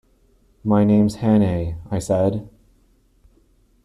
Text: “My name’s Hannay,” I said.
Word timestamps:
“My 0.63 0.83
name’s 0.83 1.17
Hannay,” 1.17 1.75
I 1.91 1.99
said. 1.99 2.49